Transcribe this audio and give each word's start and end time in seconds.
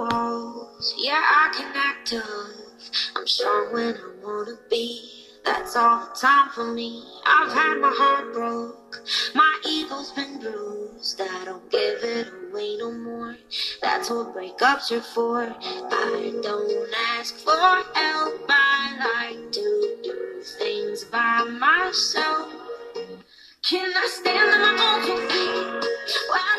walls. 0.00 0.94
Yeah, 0.96 1.20
I 1.22 1.52
can 1.54 1.72
act 1.76 2.12
tough. 2.12 2.24
I'm 3.16 3.26
strong 3.26 3.72
when 3.72 3.94
I 3.94 4.24
wanna 4.24 4.56
be. 4.70 5.26
That's 5.44 5.76
all 5.76 6.00
the 6.00 6.18
time 6.18 6.48
for 6.50 6.64
me. 6.72 7.04
I've 7.26 7.52
had 7.52 7.78
my 7.78 7.92
heart 7.94 8.32
broke. 8.32 9.02
My 9.34 9.60
ego's 9.66 10.12
been 10.12 10.38
bruised. 10.40 11.20
I 11.20 11.44
don't 11.44 11.70
give 11.70 12.02
it 12.02 12.28
away 12.50 12.76
no 12.78 12.92
more. 12.92 13.36
That's 13.82 14.10
what 14.10 14.34
breakups 14.34 14.90
are 14.92 15.02
for. 15.02 15.54
I 15.60 16.40
don't 16.42 16.94
ask 17.18 17.36
for 17.36 17.56
help. 17.94 18.46
I 18.48 19.28
like 19.32 19.52
to 19.52 19.98
do 20.02 20.42
things 20.58 21.04
by 21.04 21.44
myself. 21.44 22.52
Can 23.62 23.92
I 23.94 24.06
stand 24.08 24.50
on 24.54 24.60
my 24.60 24.74
own 24.88 25.00
two 25.06 25.28
feet 25.28 25.90
while 26.30 26.49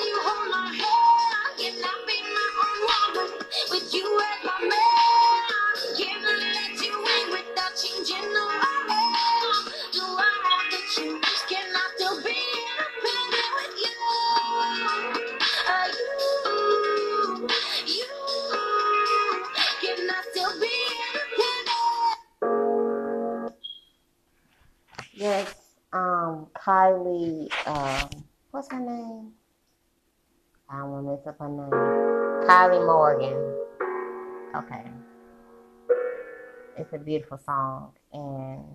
It's 36.81 36.93
a 36.93 36.97
beautiful 36.97 37.37
song, 37.37 37.91
and 38.11 38.65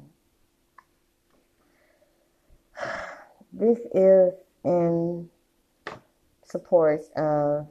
this 3.52 3.80
is 3.92 4.32
in 4.64 5.28
support 6.44 7.00
of 7.16 7.66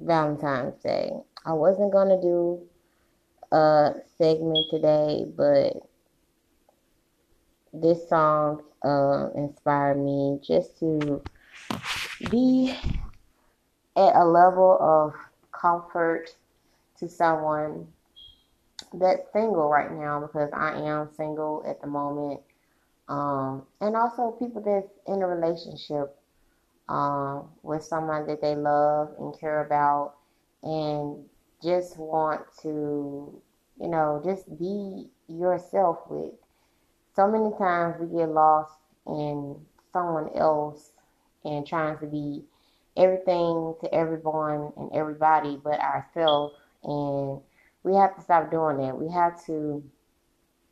Valentine's 0.00 0.82
Day. 0.82 1.12
I 1.46 1.52
wasn't 1.52 1.92
gonna 1.92 2.20
do 2.20 2.60
a 3.52 3.92
segment 4.18 4.66
today, 4.68 5.26
but 5.36 5.74
this 7.72 8.08
song 8.08 8.64
uh, 8.84 9.28
inspired 9.36 9.98
me 9.98 10.40
just 10.42 10.76
to 10.80 11.22
be 12.32 12.76
at 13.96 14.16
a 14.16 14.24
level 14.24 14.76
of 14.80 15.14
comfort 15.52 16.34
to 16.98 17.08
someone 17.08 17.86
that's 18.98 19.32
single 19.32 19.68
right 19.68 19.90
now 19.92 20.20
because 20.20 20.50
I 20.52 20.78
am 20.78 21.08
single 21.16 21.64
at 21.66 21.80
the 21.80 21.86
moment. 21.86 22.40
Um, 23.08 23.64
and 23.80 23.96
also 23.96 24.30
people 24.32 24.62
that's 24.62 24.90
in 25.06 25.22
a 25.22 25.26
relationship 25.26 26.16
um, 26.88 27.48
with 27.62 27.82
someone 27.84 28.26
that 28.26 28.40
they 28.40 28.54
love 28.54 29.10
and 29.18 29.38
care 29.38 29.64
about 29.64 30.14
and 30.62 31.24
just 31.62 31.98
want 31.98 32.42
to, 32.62 33.40
you 33.80 33.88
know, 33.88 34.20
just 34.24 34.58
be 34.58 35.08
yourself 35.28 35.98
with. 36.08 36.32
So 37.14 37.28
many 37.28 37.56
times 37.56 37.96
we 38.00 38.18
get 38.18 38.28
lost 38.28 38.74
in 39.06 39.56
someone 39.92 40.30
else 40.36 40.92
and 41.44 41.66
trying 41.66 41.98
to 41.98 42.06
be 42.06 42.42
everything 42.96 43.74
to 43.80 43.94
everyone 43.94 44.72
and 44.76 44.90
everybody 44.94 45.58
but 45.62 45.80
ourselves. 45.80 46.54
And 46.82 47.40
we 47.84 47.94
have 47.94 48.16
to 48.16 48.22
stop 48.22 48.50
doing 48.50 48.78
that. 48.78 48.98
We 48.98 49.12
have 49.12 49.44
to 49.46 49.84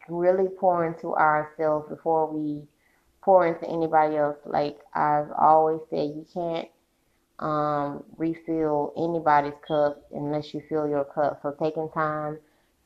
really 0.08 0.48
pour 0.48 0.86
into 0.86 1.14
ourselves 1.14 1.88
before 1.88 2.26
we 2.32 2.62
pour 3.22 3.46
into 3.46 3.68
anybody 3.68 4.16
else. 4.16 4.38
Like 4.44 4.78
I've 4.94 5.30
always 5.38 5.80
said, 5.90 6.08
you 6.16 6.26
can't 6.32 6.68
um, 7.38 8.02
refill 8.16 8.92
anybody's 8.96 9.58
cup 9.66 10.02
unless 10.12 10.52
you 10.54 10.62
fill 10.68 10.88
your 10.88 11.04
cup. 11.04 11.40
So 11.42 11.54
taking 11.62 11.90
time 11.90 12.38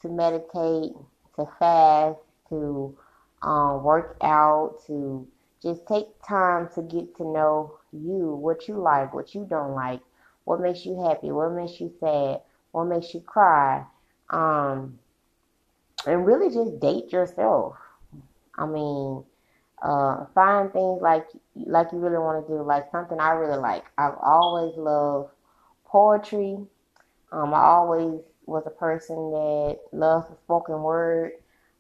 to 0.03 0.09
meditate, 0.09 0.93
to 1.37 1.49
fast, 1.59 2.19
to 2.51 2.97
um, 3.43 3.83
work 3.83 4.17
out, 4.23 4.81
to 4.89 5.27
just 5.63 5.87
take 5.87 6.07
time 6.27 6.69
to 6.75 6.83
get 6.83 7.17
to 7.17 7.25
know 7.25 7.79
you, 7.93 8.35
what 8.35 8.69
you 8.69 8.77
like, 8.79 9.15
what 9.15 9.35
you 9.35 9.47
don't 9.49 9.75
like, 9.75 10.01
what 10.45 10.61
makes 10.61 10.85
you 10.85 11.01
happy, 11.03 11.31
what 11.31 11.53
makes 11.53 11.81
you 11.81 11.93
sad, 12.01 12.41
what 12.73 12.85
makes 12.85 13.15
you 13.15 13.21
cry, 13.21 13.85
um, 14.31 14.99
and 16.07 16.27
really 16.27 16.53
just 16.53 16.81
date 16.81 17.13
yourself. 17.13 17.77
I 18.57 18.67
mean, 18.67 19.25
uh, 19.83 20.27
find 20.35 20.73
things 20.73 21.01
like 21.03 21.27
like 21.55 21.93
you 21.93 21.99
really 21.99 22.19
want 22.19 22.47
to 22.47 22.53
do, 22.53 22.63
like 22.63 22.91
something 22.91 23.21
I 23.21 23.33
really 23.33 23.59
like. 23.59 23.85
I've 23.99 24.17
always 24.23 24.77
loved 24.77 25.31
poetry. 25.85 26.59
Um, 27.33 27.55
I 27.55 27.61
always 27.63 28.21
was 28.47 28.65
a 28.67 28.71
person 28.71 29.17
that 29.33 29.79
loves 29.93 30.29
the 30.29 30.37
spoken 30.37 30.83
word. 30.83 31.33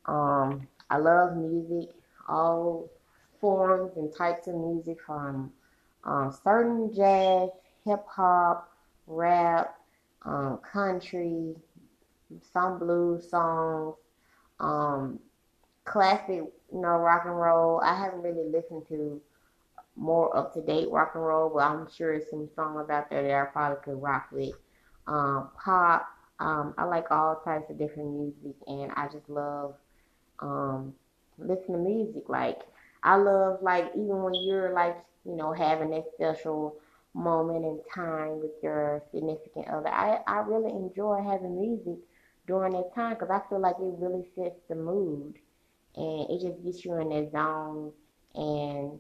Um, 0.07 0.67
I 0.91 0.99
love 0.99 1.37
music, 1.37 1.95
all 2.29 2.91
forms 3.41 3.97
and 3.97 4.15
types 4.15 4.47
of 4.49 4.55
music 4.55 4.99
from 5.05 5.53
um, 6.05 6.37
certain 6.45 6.95
jazz, 6.95 7.51
hip 7.85 8.05
hop, 8.09 8.73
rap, 9.07 9.79
um, 10.23 10.59
country, 10.73 11.55
some 12.53 12.79
blues 12.79 13.29
songs, 13.31 13.97
um, 14.61 15.19
classic, 15.85 16.41
you 16.73 16.81
know, 16.81 16.97
rock 16.99 17.23
and 17.27 17.37
roll. 17.37 17.81
I 17.83 17.95
haven't 17.95 18.23
really 18.23 18.49
listened 18.49 18.87
to 18.89 19.21
more 19.97 20.37
up 20.37 20.53
to 20.55 20.63
date 20.63 20.91
rock 20.91 21.13
and 21.15 21.25
roll, 21.25 21.51
but 21.51 21.61
I'm 21.61 21.89
sure 21.91 22.19
there's 22.19 22.31
some 22.31 22.49
songs 22.55 22.91
out 22.91 23.11
there 23.11 23.23
that 23.23 23.35
I 23.35 23.45
probably 23.47 23.79
could 23.85 24.03
rock 24.03 24.29
with. 24.33 24.55
Um, 25.07 25.51
pop, 25.63 26.09
um, 26.41 26.75
I 26.79 26.85
like 26.85 27.11
all 27.11 27.41
types 27.45 27.71
of 27.71 27.79
different 27.79 28.11
music, 28.13 28.57
and 28.67 28.93
I 28.97 29.09
just 29.09 29.29
love 29.29 29.75
um, 30.41 30.95
listen 31.39 31.73
to 31.73 31.79
music. 31.79 32.29
Like 32.29 32.61
I 33.03 33.17
love 33.17 33.59
like 33.63 33.91
even 33.95 34.23
when 34.23 34.35
you're 34.35 34.73
like 34.73 34.97
you 35.25 35.37
know 35.37 35.53
having 35.53 35.91
that 35.91 36.05
special 36.15 36.77
moment 37.15 37.65
in 37.65 37.81
time 37.95 38.41
with 38.41 38.53
your 38.63 39.03
significant 39.13 39.69
other. 39.69 39.89
I 39.89 40.19
I 40.27 40.39
really 40.41 40.71
enjoy 40.71 41.23
having 41.23 41.61
music 41.61 41.99
during 42.47 42.73
that 42.73 42.95
time 42.95 43.15
because 43.15 43.31
I 43.31 43.41
feel 43.49 43.61
like 43.61 43.77
it 43.77 43.95
really 43.99 44.25
sets 44.35 44.61
the 44.69 44.75
mood 44.75 45.35
and 45.97 46.31
it 46.31 46.41
just 46.41 46.63
gets 46.65 46.85
you 46.85 46.95
in 47.01 47.09
that 47.11 47.33
zone 47.33 47.93
and 48.35 48.99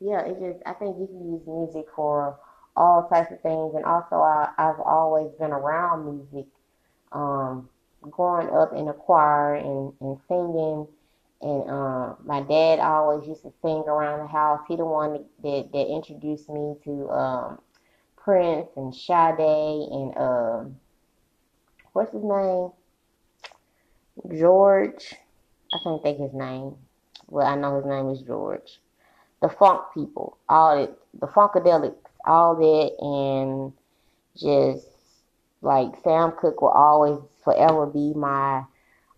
yeah, 0.00 0.20
it 0.24 0.38
just 0.40 0.62
I 0.66 0.72
think 0.74 0.96
you 0.98 1.06
can 1.06 1.32
use 1.32 1.46
music 1.46 1.86
for 1.94 2.38
all 2.76 3.08
types 3.08 3.32
of 3.32 3.40
things 3.42 3.74
and 3.74 3.84
also 3.84 4.16
I, 4.16 4.50
I've 4.58 4.80
always 4.80 5.30
been 5.38 5.52
around 5.52 6.06
music. 6.06 6.46
Um, 7.12 7.68
growing 8.02 8.48
up 8.48 8.72
in 8.72 8.88
a 8.88 8.94
choir 8.94 9.56
and, 9.56 9.92
and 10.00 10.18
singing 10.26 10.86
and 11.42 11.70
uh, 11.70 12.14
my 12.24 12.42
dad 12.42 12.80
always 12.80 13.26
used 13.26 13.42
to 13.42 13.52
sing 13.62 13.82
around 13.86 14.20
the 14.20 14.26
house. 14.26 14.60
He 14.68 14.76
the 14.76 14.84
one 14.84 15.24
that, 15.42 15.72
that 15.72 15.86
introduced 15.86 16.50
me 16.50 16.74
to 16.84 17.08
um, 17.10 17.58
Prince 18.16 18.68
and 18.76 18.94
Sade 18.94 19.38
and 19.38 20.16
um, 20.18 20.76
what's 21.92 22.12
his 22.12 22.22
name? 22.22 22.70
George. 24.38 25.14
I 25.72 25.78
can't 25.82 26.02
think 26.02 26.18
his 26.18 26.34
name. 26.34 26.74
Well, 27.28 27.46
I 27.46 27.54
know 27.54 27.76
his 27.76 27.86
name 27.86 28.08
is 28.10 28.22
George. 28.22 28.80
The 29.40 29.48
funk 29.48 29.82
people, 29.94 30.36
all 30.48 30.84
it, 30.84 30.98
the 31.18 31.26
funkadelics, 31.26 31.94
all 32.26 32.56
that, 32.56 32.92
and 33.00 33.72
just 34.36 34.86
like 35.62 35.92
Sam 36.02 36.32
Cooke 36.32 36.60
will 36.60 36.68
always 36.68 37.18
forever 37.44 37.86
be 37.86 38.12
my 38.14 38.64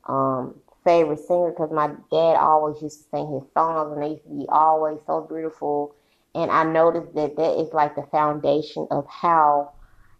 um, 0.06 0.54
favorite 0.84 1.20
singer 1.20 1.50
because 1.50 1.70
my 1.72 1.88
dad 2.10 2.36
always 2.36 2.82
used 2.82 3.02
to 3.02 3.08
sing 3.10 3.32
his 3.32 3.52
songs 3.52 3.92
and 3.92 4.02
they 4.02 4.10
used 4.10 4.24
to 4.24 4.30
be 4.30 4.46
always 4.48 4.98
so 5.06 5.20
beautiful. 5.22 5.94
And 6.34 6.50
I 6.50 6.64
noticed 6.64 7.14
that 7.14 7.36
that 7.36 7.60
is 7.60 7.72
like 7.72 7.94
the 7.94 8.06
foundation 8.10 8.86
of 8.90 9.06
how 9.08 9.72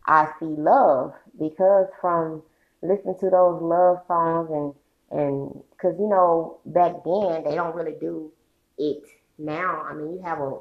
I 0.07 0.27
see 0.39 0.47
love 0.47 1.15
because 1.39 1.87
from 2.01 2.43
listening 2.83 3.17
to 3.21 3.31
those 3.31 3.63
love 3.63 3.99
songs 4.07 4.51
and 4.51 4.75
and 5.11 5.63
because 5.71 5.99
you 5.99 6.09
know 6.09 6.59
back 6.67 6.93
then 7.05 7.45
they 7.45 7.55
don't 7.55 7.75
really 7.75 7.97
do 8.01 8.33
it 8.79 9.05
now. 9.39 9.83
I 9.83 9.95
mean 9.95 10.15
you 10.15 10.23
have 10.23 10.41
a 10.41 10.59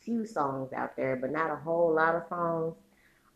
few 0.00 0.26
songs 0.26 0.72
out 0.72 0.96
there, 0.96 1.16
but 1.16 1.30
not 1.30 1.50
a 1.50 1.56
whole 1.56 1.94
lot 1.94 2.14
of 2.14 2.22
songs 2.28 2.74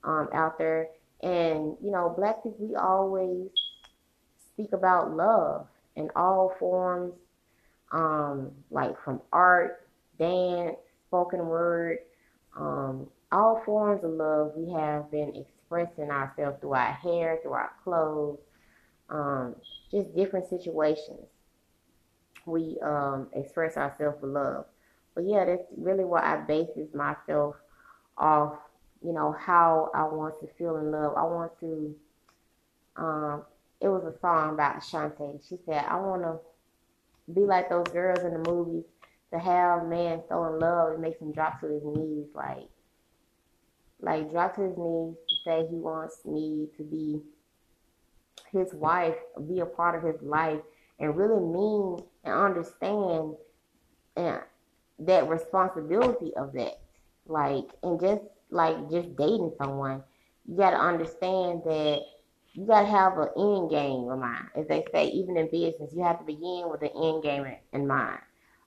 um, 0.03 0.29
out 0.33 0.59
there. 0.59 0.89
And 1.23 1.77
you 1.83 1.91
know, 1.91 2.13
black 2.17 2.43
people 2.43 2.67
we 2.67 2.75
always 2.75 3.49
speak 4.53 4.73
about 4.73 5.17
love 5.17 5.67
in 5.97 6.11
all 6.17 6.53
forms, 6.59 7.15
um, 7.93 8.51
like 8.71 8.97
from 9.05 9.21
art, 9.33 9.87
dance, 10.19 10.77
spoken 11.07 11.47
word, 11.47 11.99
um, 12.57 13.07
all 13.33 13.63
forms 13.65 14.05
of 14.05 14.11
love 14.11 14.53
we 14.57 14.73
have 14.73 15.11
been 15.11 15.45
expressing 15.65 16.11
ourselves 16.11 16.59
through 16.61 16.75
our 16.75 16.93
hair, 16.93 17.39
through 17.43 17.53
our 17.53 17.73
clothes, 17.83 18.39
um, 19.09 19.55
just 19.91 20.15
different 20.15 20.49
situations. 20.49 21.27
We 22.47 22.79
um, 22.83 23.29
express 23.33 23.77
ourselves 23.77 24.19
with 24.21 24.31
love. 24.31 24.67
But 25.15 25.25
yeah, 25.25 25.45
that's 25.45 25.63
really 25.77 26.05
what 26.05 26.25
I 26.25 26.37
bases 26.39 26.93
myself 26.95 27.57
off, 28.19 28.55
you 29.03 29.13
know, 29.13 29.35
how 29.39 29.91
I 29.95 30.03
want 30.05 30.41
to 30.41 30.49
feel 30.59 30.77
in 30.77 30.91
love. 30.91 31.15
I 31.17 31.23
want 31.23 31.53
to, 31.61 31.95
um, 32.97 33.43
it 33.81 33.89
was 33.89 34.05
a 34.05 34.19
song 34.21 34.55
about 34.55 34.79
Ashanti. 34.79 35.41
She 35.49 35.57
said, 35.65 35.85
I 35.89 35.97
want 35.97 36.23
to 36.23 36.39
be 37.33 37.43
like 37.43 37.71
those 37.71 37.87
girls 37.89 38.25
in 38.25 38.33
the 38.33 38.51
movies 38.51 38.85
to 39.33 39.39
have 39.39 39.83
a 39.83 39.85
man 39.87 40.23
so 40.29 40.45
in 40.45 40.59
love 40.61 40.93
it 40.93 41.01
makes 41.01 41.21
him 41.21 41.33
drop 41.33 41.59
to 41.59 41.67
his 41.67 41.83
knees 41.83 42.27
like 42.35 42.69
like 44.01 44.31
drop 44.31 44.55
to 44.55 44.63
his 44.63 44.77
knees 44.77 45.15
say 45.45 45.67
he 45.71 45.77
wants 45.77 46.25
me 46.25 46.69
to 46.77 46.83
be 46.83 47.21
his 48.53 48.73
wife, 48.73 49.17
be 49.49 49.61
a 49.61 49.67
part 49.67 49.97
of 49.97 50.03
his 50.15 50.23
life, 50.23 50.61
and 50.99 51.17
really 51.17 51.41
mean 51.41 52.03
and 52.25 52.35
understand 52.35 53.35
and 54.17 54.41
that 55.01 55.29
responsibility 55.29 56.33
of 56.37 56.53
that. 56.53 56.79
Like 57.27 57.67
and 57.83 58.01
just 58.01 58.23
like 58.51 58.91
just 58.91 59.17
dating 59.17 59.53
someone, 59.59 60.03
you 60.47 60.57
gotta 60.57 60.77
understand 60.77 61.63
that 61.65 62.03
you 62.53 62.67
gotta 62.67 62.87
have 62.87 63.19
an 63.19 63.29
end 63.37 63.71
game 63.71 64.11
in 64.11 64.21
mind. 64.21 64.49
As 64.55 64.69
they 64.69 64.85
say, 64.93 65.09
even 65.09 65.37
in 65.37 65.51
business, 65.51 65.93
you 65.95 66.03
have 66.05 66.21
to 66.21 66.25
begin 66.25 66.69
with 66.71 66.83
an 66.83 66.91
end 66.97 67.23
game 67.23 67.47
in 67.73 67.87
mind. 67.87 68.21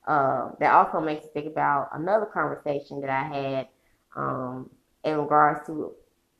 Uh, 0.05 0.51
that 0.59 0.73
also 0.73 0.99
makes 0.99 1.25
me 1.25 1.29
think 1.33 1.47
about 1.47 1.89
another 1.93 2.25
conversation 2.25 3.01
that 3.01 3.09
I 3.09 3.23
had 3.23 3.67
um, 4.15 4.69
in 5.03 5.17
regards 5.17 5.65
to 5.67 5.93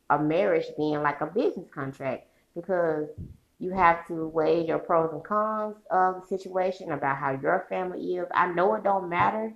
a 0.09 0.19
marriage 0.19 0.65
being 0.77 1.01
like 1.01 1.21
a 1.21 1.25
business 1.27 1.67
contract 1.73 2.27
because 2.55 3.07
you 3.59 3.71
have 3.71 4.05
to 4.07 4.27
weigh 4.27 4.65
your 4.65 4.79
pros 4.79 5.11
and 5.13 5.23
cons 5.23 5.75
of 5.89 6.21
the 6.21 6.27
situation 6.27 6.91
about 6.91 7.17
how 7.17 7.31
your 7.31 7.65
family 7.69 8.15
is. 8.15 8.27
I 8.33 8.47
know 8.47 8.75
it 8.75 8.83
don't 8.83 9.09
matter 9.09 9.53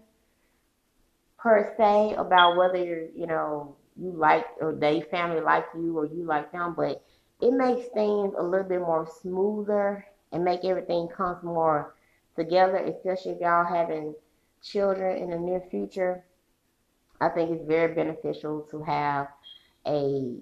per 1.38 1.74
se 1.78 2.16
about 2.18 2.58
whether 2.58 2.84
you're, 2.84 3.08
you 3.16 3.28
know, 3.28 3.76
you 3.96 4.12
like 4.12 4.46
or 4.60 4.74
they 4.74 5.02
family 5.02 5.42
like 5.42 5.66
you 5.76 5.98
or 5.98 6.06
you 6.06 6.24
like 6.24 6.52
them, 6.52 6.74
but 6.76 7.04
it 7.42 7.52
makes 7.54 7.88
things 7.90 8.34
a 8.38 8.44
little 8.44 8.68
bit 8.68 8.80
more 8.80 9.08
smoother 9.22 10.06
and 10.32 10.44
make 10.44 10.64
everything 10.64 11.08
come 11.16 11.38
more 11.44 11.96
together, 12.36 12.78
especially 12.78 13.34
if 13.34 13.42
y'all 13.42 13.66
having 13.66 14.14
children 14.64 15.18
in 15.18 15.30
the 15.32 15.38
near 15.38 15.62
future. 15.70 16.24
I 17.20 17.30
think 17.30 17.52
it's 17.52 17.68
very 17.68 17.94
beneficial 17.94 18.62
to 18.72 18.82
have 18.84 19.28
a 19.88 20.38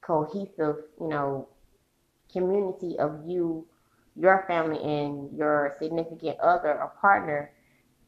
cohesive, 0.00 0.76
you 1.00 1.08
know, 1.08 1.48
community 2.32 2.98
of 2.98 3.20
you, 3.26 3.66
your 4.16 4.44
family, 4.46 4.82
and 4.82 5.36
your 5.36 5.76
significant 5.80 6.38
other 6.40 6.80
or 6.80 6.92
partner 7.00 7.52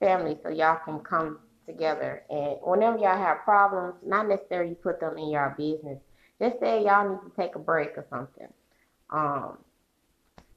family 0.01 0.39
so 0.43 0.49
y'all 0.49 0.81
can 0.85 0.99
come 1.01 1.39
together. 1.67 2.23
And 2.31 2.57
whenever 2.63 2.99
y'all 2.99 3.17
have 3.17 3.43
problems, 3.45 3.95
not 4.05 4.29
necessarily 4.29 4.75
put 4.75 5.01
them 5.01 5.17
in 5.19 5.31
your 5.31 5.55
business. 5.57 5.99
Just 6.41 6.59
say 6.61 6.85
y'all 6.85 7.09
need 7.09 7.31
to 7.31 7.33
take 7.37 7.55
a 7.55 7.59
break 7.59 7.97
or 7.97 8.07
something. 8.11 8.49
Um, 9.11 9.59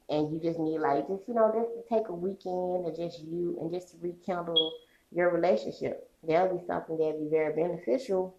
and 0.09 0.31
you 0.31 0.39
just 0.39 0.59
need 0.59 0.80
like 0.80 1.07
just 1.07 1.27
you 1.27 1.33
know 1.33 1.51
just 1.53 1.69
to 1.69 1.95
take 1.95 2.07
a 2.07 2.13
weekend 2.13 2.85
or 2.85 2.94
just 2.95 3.19
you 3.19 3.57
and 3.59 3.71
just 3.71 3.95
rekindle 4.01 4.73
your 5.12 5.31
relationship. 5.31 6.09
That'll 6.27 6.57
be 6.57 6.65
something 6.65 6.97
that'll 6.97 7.23
be 7.23 7.30
very 7.30 7.53
beneficial 7.53 8.35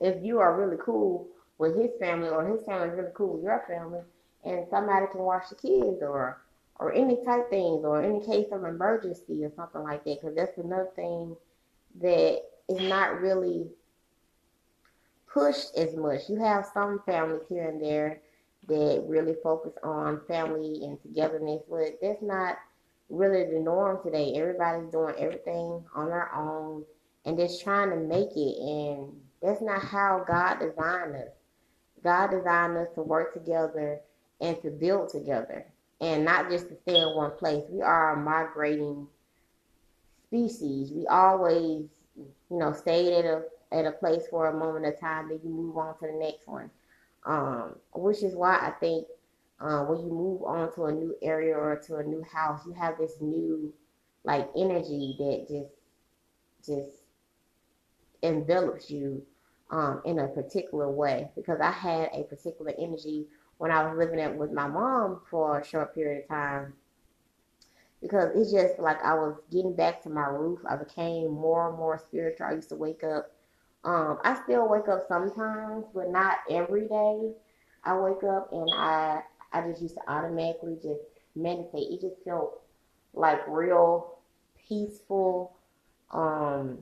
if 0.00 0.22
you 0.22 0.38
are 0.38 0.60
really 0.60 0.76
cool 0.84 1.28
with 1.58 1.76
his 1.76 1.90
family 1.98 2.28
or 2.28 2.46
his 2.46 2.64
family 2.64 2.88
is 2.88 2.96
really 2.96 3.12
cool 3.14 3.34
with 3.34 3.44
your 3.44 3.64
family 3.68 4.00
and 4.44 4.66
somebody 4.70 5.06
can 5.10 5.20
watch 5.20 5.48
the 5.48 5.54
kids 5.54 6.02
or 6.02 6.40
or 6.80 6.92
any 6.92 7.24
type 7.24 7.48
things 7.50 7.84
or 7.84 8.02
any 8.02 8.20
case 8.26 8.48
of 8.50 8.64
emergency 8.64 9.44
or 9.44 9.52
something 9.54 9.82
like 9.82 10.04
that 10.04 10.20
because 10.20 10.34
that's 10.34 10.58
another 10.58 10.88
thing 10.96 11.36
that 12.00 12.42
is 12.68 12.80
not 12.88 13.20
really 13.20 13.66
pushed 15.32 15.76
as 15.76 15.94
much. 15.96 16.28
You 16.28 16.36
have 16.40 16.66
some 16.72 17.00
families 17.06 17.42
here 17.48 17.68
and 17.68 17.82
there 17.82 18.20
that 18.68 19.04
really 19.06 19.34
focus 19.42 19.72
on 19.82 20.20
family 20.26 20.80
and 20.84 21.00
togetherness, 21.02 21.62
but 21.68 21.98
that's 22.00 22.22
not 22.22 22.56
really 23.08 23.44
the 23.44 23.60
norm 23.60 24.00
today. 24.02 24.34
Everybody's 24.36 24.90
doing 24.90 25.14
everything 25.18 25.84
on 25.94 26.08
their 26.08 26.34
own 26.34 26.84
and 27.24 27.38
just 27.38 27.62
trying 27.62 27.90
to 27.90 27.96
make 27.96 28.30
it, 28.36 28.58
and 28.58 29.12
that's 29.44 29.60
not 29.60 29.82
how 29.82 30.24
God 30.26 30.58
designed 30.58 31.16
us. 31.16 31.28
God 32.02 32.30
designed 32.30 32.76
us 32.76 32.88
to 32.94 33.02
work 33.02 33.34
together 33.34 34.00
and 34.40 34.60
to 34.62 34.70
build 34.70 35.10
together, 35.10 35.66
and 36.00 36.24
not 36.24 36.50
just 36.50 36.68
to 36.68 36.76
stay 36.76 37.00
in 37.00 37.14
one 37.14 37.32
place. 37.32 37.64
We 37.70 37.82
are 37.82 38.14
a 38.14 38.16
migrating 38.16 39.06
species. 40.26 40.92
We 40.92 41.06
always, 41.06 41.88
you 42.16 42.58
know, 42.58 42.72
stayed 42.72 43.12
at 43.12 43.24
a 43.24 43.42
at 43.72 43.86
a 43.86 43.92
place 43.92 44.22
for 44.30 44.48
a 44.48 44.58
moment 44.58 44.86
of 44.86 44.98
time, 45.00 45.28
then 45.28 45.40
you 45.42 45.50
move 45.50 45.76
on 45.76 45.98
to 45.98 46.06
the 46.06 46.12
next 46.12 46.46
one. 46.46 46.70
Um, 47.26 47.76
which 47.94 48.22
is 48.22 48.34
why 48.34 48.56
I 48.56 48.70
think 48.80 49.06
uh, 49.60 49.80
when 49.84 50.00
you 50.00 50.12
move 50.12 50.42
on 50.42 50.72
to 50.74 50.84
a 50.84 50.92
new 50.92 51.16
area 51.22 51.54
or 51.54 51.76
to 51.86 51.96
a 51.96 52.02
new 52.04 52.22
house, 52.22 52.60
you 52.66 52.72
have 52.72 52.98
this 52.98 53.14
new 53.20 53.72
like 54.24 54.48
energy 54.56 55.16
that 55.18 55.46
just 55.48 55.74
just 56.64 56.96
envelops 58.22 58.90
you 58.90 59.22
um, 59.74 60.00
in 60.04 60.18
a 60.20 60.28
particular 60.28 60.90
way. 60.90 61.30
Because 61.34 61.60
I 61.60 61.70
had 61.70 62.10
a 62.12 62.24
particular 62.24 62.72
energy 62.78 63.26
when 63.58 63.70
I 63.70 63.84
was 63.86 63.98
living 63.98 64.18
it 64.18 64.34
with 64.34 64.52
my 64.52 64.66
mom 64.66 65.20
for 65.30 65.60
a 65.60 65.64
short 65.66 65.94
period 65.94 66.22
of 66.22 66.28
time. 66.28 66.74
Because 68.00 68.30
it's 68.34 68.52
just 68.52 68.78
like 68.78 69.02
I 69.02 69.14
was 69.14 69.36
getting 69.50 69.74
back 69.74 70.02
to 70.02 70.10
my 70.10 70.26
roof. 70.26 70.60
I 70.68 70.76
became 70.76 71.30
more 71.32 71.68
and 71.68 71.78
more 71.78 71.98
spiritual. 71.98 72.46
I 72.46 72.52
used 72.52 72.68
to 72.70 72.76
wake 72.76 73.02
up 73.02 73.30
um, 73.84 74.18
I 74.24 74.40
still 74.44 74.68
wake 74.68 74.88
up 74.88 75.06
sometimes, 75.08 75.84
but 75.94 76.10
not 76.10 76.38
every 76.50 76.88
day. 76.88 77.32
I 77.84 77.98
wake 77.98 78.24
up 78.24 78.50
and 78.50 78.68
I 78.74 79.20
I 79.52 79.60
just 79.68 79.82
used 79.82 79.94
to 79.96 80.10
automatically 80.10 80.76
just 80.76 81.02
meditate. 81.36 81.92
It 81.92 82.00
just 82.00 82.24
felt 82.24 82.62
like 83.12 83.46
real 83.46 84.18
peaceful, 84.68 85.56
um, 86.10 86.78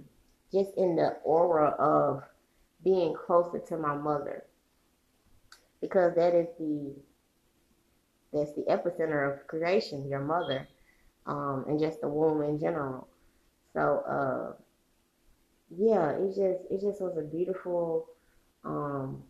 just 0.52 0.70
in 0.76 0.94
the 0.94 1.16
aura 1.24 1.70
of 1.70 2.22
being 2.84 3.14
closer 3.14 3.58
to 3.58 3.76
my 3.76 3.94
mother. 3.94 4.44
Because 5.80 6.14
that 6.14 6.34
is 6.34 6.48
the 6.58 6.94
that's 8.32 8.52
the 8.54 8.62
epicenter 8.62 9.30
of 9.30 9.46
creation, 9.46 10.08
your 10.08 10.20
mother, 10.20 10.66
um, 11.26 11.66
and 11.68 11.78
just 11.78 12.00
the 12.00 12.08
womb 12.08 12.42
in 12.42 12.58
general. 12.58 13.08
So 13.74 14.02
uh 14.08 14.62
yeah, 15.76 16.10
it 16.10 16.28
just 16.28 16.70
it 16.70 16.80
just 16.80 17.00
was 17.00 17.16
a 17.16 17.22
beautiful 17.22 18.06
um 18.64 19.22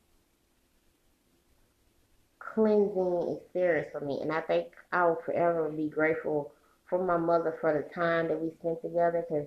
cleansing 2.55 3.39
experience 3.41 3.89
for 3.93 4.01
me. 4.01 4.21
And 4.21 4.33
I 4.33 4.41
think 4.41 4.69
I 4.93 5.07
will 5.07 5.21
forever 5.25 5.69
be 5.71 5.89
grateful 5.89 6.53
for 6.89 7.03
my 7.03 7.17
mother 7.17 7.57
for 7.61 7.73
the 7.73 7.95
time 7.95 8.29
that 8.29 8.41
we 8.41 8.51
spent 8.61 8.83
together 8.83 9.25
because 9.29 9.47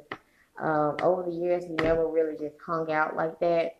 um, 0.59 0.97
over 1.03 1.23
the 1.23 1.35
years 1.35 1.65
we 1.67 1.75
never 1.75 2.07
really 2.07 2.37
just 2.37 2.55
hung 2.65 2.91
out 2.91 3.15
like 3.15 3.39
that. 3.39 3.75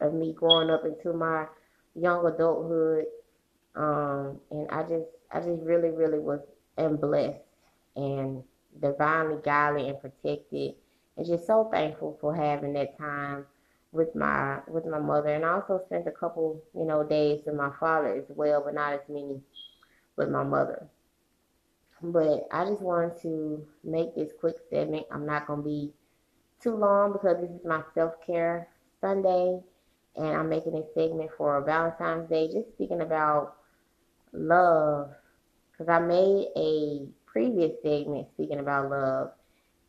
Of 0.00 0.14
me 0.14 0.32
growing 0.32 0.70
up 0.70 0.84
into 0.84 1.12
my 1.12 1.46
young 1.94 2.26
adulthood, 2.26 3.06
um, 3.76 4.40
and 4.50 4.68
I 4.70 4.82
just 4.82 5.06
I 5.30 5.40
just 5.40 5.62
really 5.62 5.90
really 5.90 6.18
was 6.18 6.40
am 6.76 6.96
blessed 6.96 7.38
and 7.96 8.42
divinely 8.80 9.36
guided 9.44 9.86
and 9.86 10.00
protected 10.00 10.74
and 11.16 11.26
just 11.26 11.46
so 11.46 11.68
thankful 11.70 12.18
for 12.20 12.34
having 12.34 12.72
that 12.72 12.98
time 12.98 13.46
with 13.92 14.14
my 14.14 14.58
with 14.66 14.84
my 14.86 14.98
mother 14.98 15.28
and 15.28 15.44
I 15.44 15.52
also 15.52 15.80
spent 15.86 16.08
a 16.08 16.10
couple, 16.10 16.60
you 16.74 16.84
know, 16.84 17.04
days 17.04 17.42
with 17.46 17.54
my 17.54 17.70
father 17.78 18.14
as 18.14 18.24
well, 18.28 18.62
but 18.64 18.74
not 18.74 18.94
as 18.94 19.08
many 19.08 19.40
with 20.16 20.28
my 20.28 20.42
mother. 20.42 20.88
But 22.02 22.48
I 22.50 22.64
just 22.66 22.82
wanted 22.82 23.20
to 23.22 23.64
make 23.84 24.14
this 24.14 24.32
quick 24.38 24.56
segment. 24.68 25.06
I'm 25.12 25.24
not 25.24 25.46
gonna 25.46 25.62
be 25.62 25.92
too 26.60 26.74
long 26.74 27.12
because 27.12 27.40
this 27.40 27.50
is 27.50 27.64
my 27.64 27.82
self 27.94 28.14
care 28.26 28.68
Sunday 29.00 29.60
and 30.16 30.28
I'm 30.28 30.48
making 30.48 30.74
a 30.74 30.82
segment 30.94 31.30
for 31.36 31.60
Valentine's 31.62 32.28
Day, 32.28 32.48
just 32.52 32.68
speaking 32.74 33.00
about 33.00 33.56
love. 34.32 35.10
Because 35.72 35.88
I 35.88 35.98
made 35.98 36.48
a 36.56 37.06
previous 37.26 37.72
segment 37.82 38.28
speaking 38.34 38.60
about 38.60 38.90
love 38.90 39.32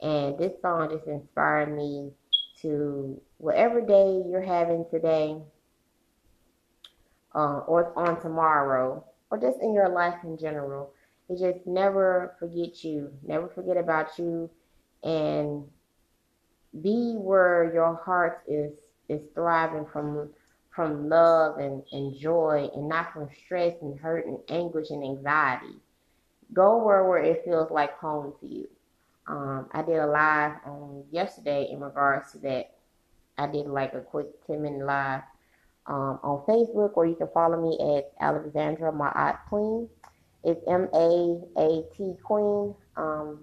and 0.01 0.37
this 0.37 0.53
song 0.61 0.89
just 0.89 1.07
inspired 1.07 1.75
me 1.75 2.11
to 2.61 3.19
whatever 3.37 3.81
day 3.81 4.23
you're 4.29 4.41
having 4.41 4.85
today, 4.91 5.37
uh, 7.33 7.59
or 7.67 7.97
on 7.97 8.21
tomorrow, 8.21 9.03
or 9.29 9.37
just 9.37 9.59
in 9.61 9.73
your 9.73 9.89
life 9.89 10.15
in 10.23 10.37
general. 10.37 10.91
It 11.29 11.39
just 11.39 11.65
never 11.65 12.35
forget 12.39 12.83
you, 12.83 13.11
never 13.25 13.47
forget 13.47 13.77
about 13.77 14.17
you, 14.19 14.49
and 15.03 15.63
be 16.81 17.13
where 17.15 17.71
your 17.73 17.95
heart 17.95 18.43
is 18.47 18.71
is 19.09 19.21
thriving 19.33 19.85
from 19.91 20.29
from 20.75 21.07
love 21.07 21.57
and, 21.57 21.83
and 21.93 22.17
joy 22.17 22.69
and 22.75 22.89
not 22.89 23.13
from 23.13 23.29
stress 23.45 23.73
and 23.81 23.97
hurt 23.97 24.25
and 24.25 24.37
anguish 24.49 24.89
and 24.89 25.03
anxiety. 25.03 25.79
Go 26.51 26.83
where, 26.83 27.05
where 27.05 27.23
it 27.23 27.45
feels 27.45 27.71
like 27.71 27.97
home 27.97 28.33
to 28.41 28.45
you. 28.45 28.67
Um, 29.25 29.69
I 29.71 29.81
did 29.83 29.95
a 29.95 30.05
live 30.05 30.57
on 30.65 31.05
yesterday 31.11 31.69
in 31.71 31.79
regards 31.79 32.33
to 32.33 32.39
that. 32.39 32.75
I 33.37 33.47
did 33.47 33.67
like 33.67 33.93
a 33.93 34.01
quick 34.01 34.27
10 34.47 34.61
minute 34.61 34.85
live 34.85 35.21
um, 35.87 36.19
on 36.23 36.45
Facebook, 36.45 36.91
or 36.95 37.05
you 37.05 37.15
can 37.15 37.29
follow 37.33 37.61
me 37.61 37.97
at 37.97 38.11
Alexandra 38.19 38.91
Maat 38.91 39.47
Queen. 39.47 39.89
It's 40.43 40.61
M 40.67 40.89
A 40.93 41.41
A 41.57 41.83
T 41.95 42.15
Queen. 42.23 42.75
Um, 42.97 43.39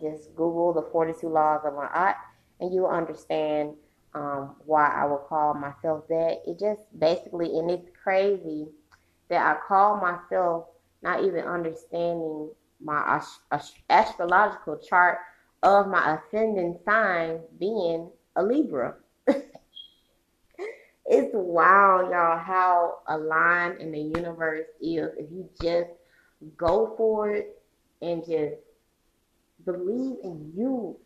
just 0.00 0.34
Google 0.34 0.72
the 0.72 0.82
42 0.90 1.28
Laws 1.28 1.60
of 1.64 1.74
Ma'at, 1.74 2.14
and 2.60 2.72
you'll 2.72 2.86
understand 2.86 3.74
um, 4.14 4.56
why 4.64 4.88
I 4.88 5.04
would 5.06 5.26
call 5.28 5.54
myself 5.54 6.06
that. 6.08 6.38
It 6.46 6.58
just 6.58 6.82
basically, 6.98 7.58
and 7.58 7.70
it's 7.70 7.88
crazy 8.02 8.66
that 9.28 9.46
I 9.46 9.58
call 9.66 10.00
myself 10.00 10.66
not 11.02 11.24
even 11.24 11.44
understanding 11.44 12.50
my 12.82 13.20
astrological 13.88 14.78
chart 14.78 15.18
of 15.62 15.88
my 15.88 16.18
ascending 16.18 16.78
sign 16.84 17.40
being 17.58 18.10
a 18.36 18.42
Libra. 18.42 18.96
it's 19.28 19.44
wild, 21.34 22.10
y'all, 22.10 22.38
how 22.38 22.98
aligned 23.08 23.80
in 23.80 23.92
the 23.92 24.00
universe 24.00 24.66
is 24.80 25.10
if 25.18 25.30
you 25.30 25.48
just 25.60 25.90
go 26.56 26.94
for 26.96 27.30
it 27.30 27.62
and 28.02 28.24
just 28.24 28.56
believe 29.64 30.16
in 30.22 30.52
you. 30.56 30.96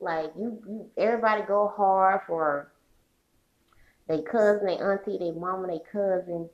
Like 0.00 0.32
you, 0.38 0.62
you 0.66 0.90
everybody 0.96 1.42
go 1.42 1.72
hard 1.76 2.20
for 2.26 2.70
they 4.08 4.22
cousin, 4.22 4.66
they 4.66 4.78
auntie, 4.78 5.18
they 5.18 5.32
mama, 5.32 5.68
they 5.68 5.80
cousin. 5.92 6.48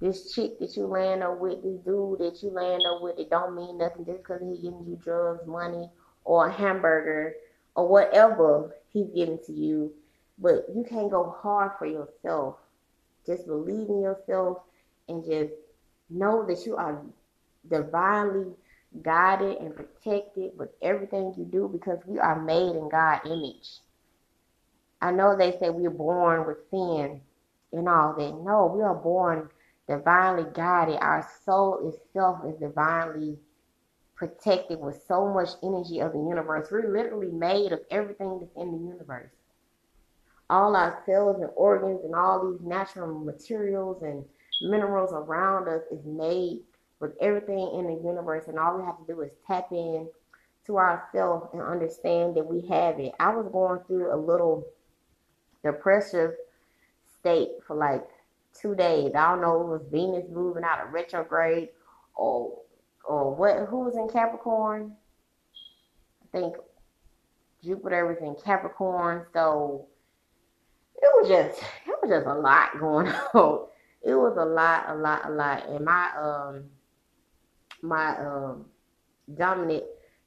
This 0.00 0.32
chick 0.32 0.58
that 0.58 0.76
you 0.76 0.86
land 0.86 1.22
up 1.22 1.38
with, 1.38 1.62
this 1.62 1.78
dude 1.84 2.18
that 2.18 2.42
you 2.42 2.50
land 2.50 2.82
up 2.86 3.02
with, 3.02 3.18
it 3.18 3.30
don't 3.30 3.54
mean 3.54 3.78
nothing 3.78 4.04
just 4.04 4.18
because 4.18 4.40
he 4.40 4.62
giving 4.62 4.84
you 4.86 4.98
drugs, 5.02 5.46
money, 5.46 5.90
or 6.24 6.48
a 6.48 6.52
hamburger, 6.52 7.34
or 7.74 7.88
whatever 7.88 8.74
he's 8.92 9.08
giving 9.14 9.38
to 9.46 9.52
you. 9.52 9.92
But 10.38 10.66
you 10.74 10.84
can't 10.88 11.10
go 11.10 11.36
hard 11.40 11.72
for 11.78 11.86
yourself. 11.86 12.56
Just 13.26 13.46
believe 13.46 13.88
in 13.88 14.02
yourself 14.02 14.58
and 15.08 15.24
just 15.24 15.52
know 16.10 16.44
that 16.46 16.64
you 16.64 16.76
are 16.76 17.00
divinely 17.68 18.52
guided 19.02 19.58
and 19.58 19.74
protected 19.74 20.52
with 20.56 20.70
everything 20.82 21.34
you 21.36 21.44
do 21.44 21.68
because 21.70 21.98
we 22.06 22.18
are 22.18 22.40
made 22.40 22.74
in 22.74 22.88
God's 22.88 23.26
image. 23.26 23.80
I 25.00 25.12
know 25.12 25.36
they 25.36 25.52
say 25.52 25.70
we're 25.70 25.90
born 25.90 26.46
with 26.46 26.58
sin 26.70 27.20
and 27.72 27.88
all 27.88 28.14
that. 28.14 28.34
No, 28.42 28.72
we 28.74 28.82
are 28.82 28.94
born 28.94 29.48
divinely 29.88 30.44
guided. 30.54 30.98
Our 31.00 31.28
soul 31.44 31.92
itself 31.92 32.40
is 32.46 32.58
divinely 32.58 33.38
protected 34.16 34.80
with 34.80 35.02
so 35.06 35.32
much 35.32 35.50
energy 35.62 36.00
of 36.00 36.12
the 36.12 36.18
universe. 36.18 36.68
We're 36.70 36.92
literally 36.92 37.30
made 37.30 37.72
of 37.72 37.80
everything 37.90 38.40
that's 38.40 38.56
in 38.56 38.72
the 38.72 38.90
universe. 38.90 39.30
All 40.50 40.74
our 40.74 41.02
cells 41.06 41.40
and 41.40 41.50
organs 41.54 42.00
and 42.04 42.14
all 42.14 42.50
these 42.50 42.66
natural 42.66 43.18
materials 43.20 44.02
and 44.02 44.24
minerals 44.62 45.12
around 45.12 45.68
us 45.68 45.82
is 45.92 46.04
made 46.04 46.62
with 47.00 47.12
everything 47.20 47.70
in 47.78 47.86
the 47.86 48.00
universe, 48.04 48.44
and 48.48 48.58
all 48.58 48.78
we 48.78 48.84
have 48.84 48.98
to 48.98 49.12
do 49.12 49.20
is 49.20 49.30
tap 49.46 49.68
in 49.70 50.08
to 50.66 50.78
ourselves 50.78 51.48
and 51.52 51.62
understand 51.62 52.36
that 52.36 52.46
we 52.46 52.66
have 52.68 52.98
it. 52.98 53.12
I 53.18 53.34
was 53.34 53.48
going 53.50 53.80
through 53.86 54.14
a 54.14 54.16
little 54.16 54.66
depressive 55.64 56.32
state 57.18 57.48
for 57.66 57.76
like 57.76 58.06
two 58.60 58.74
days. 58.74 59.12
I 59.14 59.30
don't 59.30 59.40
know 59.40 59.60
if 59.60 59.64
it 59.64 59.70
was 59.70 59.88
Venus 59.90 60.30
moving 60.30 60.64
out 60.64 60.86
of 60.86 60.92
retrograde 60.92 61.68
or 62.14 62.58
or 63.04 63.34
what 63.34 63.68
who 63.68 63.84
was 63.84 63.96
in 63.96 64.08
Capricorn? 64.08 64.92
I 66.22 66.38
think 66.38 66.56
Jupiter 67.64 68.06
was 68.06 68.18
in 68.20 68.36
Capricorn, 68.44 69.26
so 69.32 69.86
it 70.96 71.10
was 71.16 71.28
just 71.28 71.62
it 71.86 71.96
was 72.02 72.10
just 72.10 72.26
a 72.26 72.34
lot 72.34 72.70
going 72.80 73.08
on. 73.08 73.66
It 74.02 74.14
was 74.14 74.36
a 74.38 74.44
lot, 74.44 74.84
a 74.88 74.94
lot, 74.94 75.28
a 75.28 75.32
lot. 75.32 75.68
And 75.68 75.84
my 75.84 76.10
um 76.16 76.64
my 77.82 78.16
um, 78.18 78.66
dominant 79.36 79.84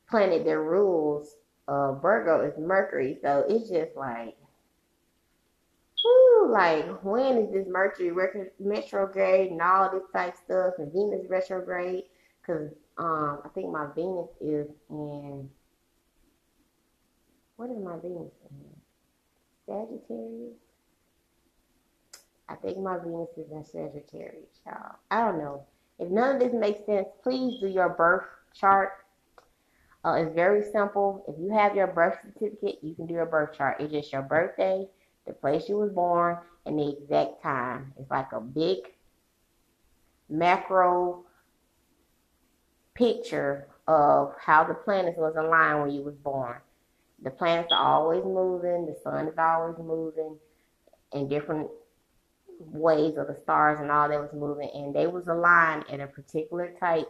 planet 0.09 0.45
that 0.45 0.57
rules 0.57 1.35
uh, 1.67 1.93
Virgo 1.93 2.41
is 2.41 2.53
Mercury. 2.57 3.17
So 3.21 3.45
it's 3.47 3.69
just 3.69 3.95
like, 3.95 4.35
whoo, 6.03 6.51
like 6.51 7.03
when 7.03 7.37
is 7.37 7.51
this 7.53 7.67
Mercury 7.67 8.11
retrograde 8.59 9.51
and 9.51 9.61
all 9.61 9.89
this 9.91 10.03
type 10.13 10.35
stuff 10.35 10.73
and 10.77 10.91
Venus 10.91 11.25
retrograde? 11.29 12.03
Because 12.41 12.71
um, 12.97 13.41
I 13.45 13.49
think 13.49 13.71
my 13.71 13.87
Venus 13.95 14.29
is 14.41 14.67
in, 14.89 15.49
what 17.55 17.69
is 17.69 17.77
my 17.77 17.95
Venus 18.01 18.31
in? 18.49 18.71
Sagittarius? 19.65 20.57
I 22.49 22.55
think 22.55 22.79
my 22.79 22.97
Venus 22.97 23.29
is 23.37 23.49
in 23.49 23.63
Sagittarius, 23.63 24.59
y'all. 24.65 24.95
I 25.09 25.21
don't 25.21 25.37
know. 25.37 25.63
If 26.01 26.09
none 26.09 26.35
of 26.35 26.41
this 26.41 26.51
makes 26.51 26.83
sense, 26.87 27.07
please 27.21 27.59
do 27.61 27.67
your 27.67 27.89
birth 27.89 28.25
chart. 28.55 28.89
Uh, 30.03 30.13
it's 30.13 30.33
very 30.33 30.63
simple. 30.71 31.23
If 31.27 31.35
you 31.39 31.53
have 31.53 31.75
your 31.75 31.85
birth 31.85 32.17
certificate, 32.23 32.79
you 32.81 32.95
can 32.95 33.05
do 33.05 33.13
your 33.13 33.27
birth 33.27 33.55
chart. 33.55 33.79
It's 33.79 33.93
just 33.93 34.11
your 34.11 34.23
birthday, 34.23 34.87
the 35.27 35.33
place 35.33 35.69
you 35.69 35.77
was 35.77 35.91
born, 35.91 36.39
and 36.65 36.79
the 36.79 36.97
exact 36.97 37.43
time. 37.43 37.93
It's 37.99 38.09
like 38.09 38.31
a 38.31 38.41
big 38.41 38.79
macro 40.27 41.23
picture 42.95 43.67
of 43.87 44.33
how 44.43 44.63
the 44.63 44.73
planets 44.73 45.19
was 45.19 45.35
aligned 45.37 45.83
when 45.83 45.91
you 45.91 46.01
was 46.01 46.15
born. 46.15 46.57
The 47.21 47.29
planets 47.29 47.71
are 47.71 47.83
always 47.83 48.23
moving, 48.23 48.87
the 48.87 48.97
sun 49.03 49.27
is 49.27 49.37
always 49.37 49.77
moving 49.77 50.37
and 51.13 51.29
different 51.29 51.69
ways 52.67 53.17
of 53.17 53.27
the 53.27 53.37
stars 53.43 53.79
and 53.79 53.91
all 53.91 54.09
that 54.09 54.19
was 54.19 54.33
moving, 54.33 54.69
and 54.73 54.93
they 54.93 55.07
was 55.07 55.27
aligned 55.27 55.85
in 55.89 56.01
a 56.01 56.07
particular 56.07 56.73
type 56.79 57.07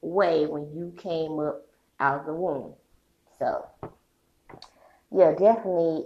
way 0.00 0.46
when 0.46 0.62
you 0.74 0.94
came 0.96 1.38
up 1.38 1.66
out 2.00 2.20
of 2.20 2.26
the 2.26 2.32
womb. 2.32 2.72
So, 3.38 3.66
yeah, 5.10 5.32
definitely 5.32 6.04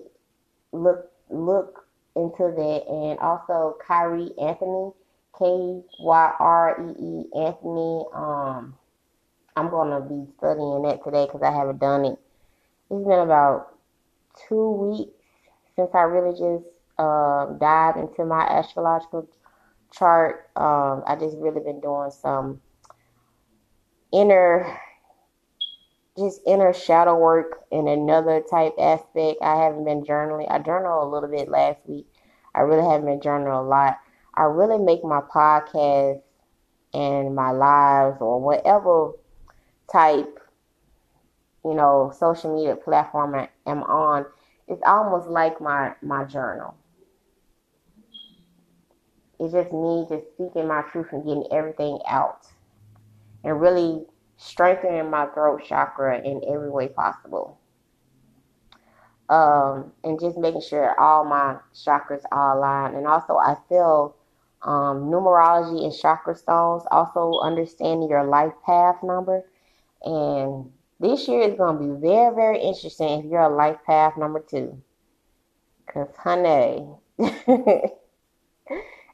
look 0.72 1.10
look 1.30 1.87
into 2.16 2.52
that, 2.56 2.84
and 2.88 3.18
also 3.20 3.76
Kyrie 3.87 4.32
Anthony, 4.40 4.92
K 5.38 5.82
Y 6.00 6.34
R 6.38 6.76
E 6.80 7.02
E 7.02 7.25
Anthony. 7.34 8.04
Um, 8.14 8.75
I'm 9.56 9.70
gonna 9.70 10.00
be 10.00 10.26
studying 10.38 10.82
that 10.82 11.04
today 11.04 11.26
because 11.26 11.42
I 11.42 11.52
haven't 11.52 11.78
done 11.78 12.04
it. 12.04 12.18
It's 12.90 13.06
been 13.06 13.20
about 13.20 13.75
two 14.49 14.70
weeks 14.70 15.12
since 15.76 15.90
I 15.94 16.02
really 16.02 16.32
just 16.32 16.64
um, 17.00 17.57
dive 17.59 17.97
into 17.97 18.26
my 18.26 18.42
astrological 18.42 19.26
chart. 19.90 20.50
Um, 20.54 21.02
I 21.07 21.16
just 21.19 21.37
really 21.38 21.61
been 21.61 21.80
doing 21.80 22.11
some 22.11 22.61
inner, 24.12 24.78
just 26.19 26.42
inner 26.47 26.75
shadow 26.75 27.16
work 27.16 27.64
in 27.73 27.88
another 27.88 28.42
type 28.42 28.75
aspect. 28.78 29.38
I 29.42 29.57
haven't 29.64 29.85
been 29.85 30.02
journaling. 30.02 30.50
I 30.50 30.59
journaled 30.59 31.04
a 31.04 31.11
little 31.11 31.30
bit 31.30 31.49
last 31.49 31.80
week. 31.87 32.07
I 32.54 32.61
really 32.61 32.87
haven't 32.87 33.07
been 33.07 33.21
journaling 33.21 33.64
a 33.64 33.66
lot. 33.66 33.97
I 34.35 34.42
really 34.42 34.78
make 34.78 35.02
my 35.02 35.21
podcast 35.23 36.21
and 36.92 37.35
my 37.35 37.50
lives 37.50 38.19
or 38.21 38.40
whatever 38.40 39.12
type, 39.90 40.38
you 41.64 41.75
know, 41.75 42.12
social 42.19 42.54
media 42.54 42.76
platform 42.76 43.35
I 43.35 43.49
am 43.66 43.85
on. 43.85 44.26
It's 44.69 44.83
almost 44.87 45.28
like 45.28 45.61
my 45.61 45.95
my 46.02 46.25
journal. 46.25 46.75
It's 49.40 49.54
just 49.54 49.73
me 49.73 50.04
just 50.06 50.28
speaking 50.35 50.68
my 50.68 50.82
truth 50.82 51.06
and 51.12 51.25
getting 51.25 51.47
everything 51.50 51.99
out 52.06 52.47
and 53.42 53.59
really 53.59 54.04
strengthening 54.37 55.09
my 55.09 55.26
throat 55.26 55.62
chakra 55.66 56.20
in 56.20 56.42
every 56.47 56.68
way 56.68 56.88
possible. 56.88 57.59
Um, 59.30 59.92
and 60.04 60.20
just 60.20 60.37
making 60.37 60.61
sure 60.61 60.99
all 61.00 61.25
my 61.25 61.56
chakras 61.75 62.23
are 62.30 62.59
aligned. 62.59 62.97
And 62.97 63.06
also, 63.06 63.37
I 63.37 63.56
feel 63.68 64.14
um, 64.62 65.09
numerology 65.09 65.85
and 65.85 65.94
chakra 65.94 66.35
stones, 66.35 66.82
also 66.90 67.38
understanding 67.40 68.11
your 68.11 68.25
life 68.25 68.52
path 68.66 68.97
number. 69.02 69.44
And 70.02 70.70
this 70.99 71.28
year 71.28 71.42
is 71.42 71.54
going 71.56 71.78
to 71.78 71.94
be 71.94 72.00
very, 72.00 72.35
very 72.35 72.61
interesting 72.61 73.20
if 73.20 73.25
you're 73.25 73.40
a 73.40 73.49
life 73.49 73.78
path 73.87 74.18
number 74.18 74.40
two. 74.40 74.82
Because, 75.87 76.14
honey. 76.16 76.88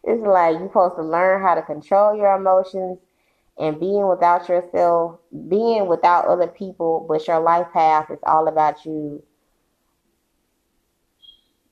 It's 0.07 0.25
like 0.25 0.53
you're 0.53 0.69
supposed 0.69 0.95
to 0.97 1.03
learn 1.03 1.43
how 1.43 1.57
to 1.57 1.63
control 1.63 2.17
your 2.17 2.37
emotions 2.37 2.99
and 3.59 3.81
being 3.81 4.07
without 4.07 4.49
yourself, 4.49 5.19
being 5.49 5.89
without 5.89 6.27
other 6.27 6.47
people, 6.47 7.05
but 7.09 7.27
your 7.27 7.41
life 7.41 7.67
path 7.73 8.09
is 8.11 8.19
all 8.25 8.47
about 8.47 8.85
you 8.85 9.23